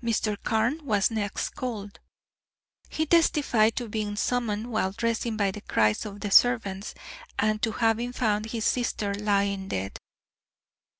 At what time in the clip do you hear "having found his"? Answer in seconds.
7.72-8.64